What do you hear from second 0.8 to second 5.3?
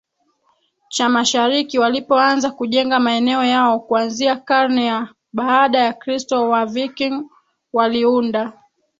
cha Mashariki walipoanza kujenga maeneo yao kuanzia karne ya